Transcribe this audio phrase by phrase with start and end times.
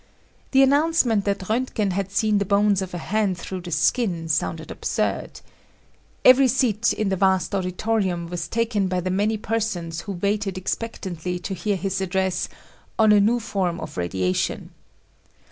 [0.49, 4.71] The announcement that Roentgen had seen the bones of a hand through the skin sounded
[4.71, 5.41] absurd.
[6.25, 11.37] Every seat in the vast auditorium was taken by the many persons who waited expectantly
[11.37, 12.49] to hear his address
[12.97, 14.71] "On a New Form of Radiation."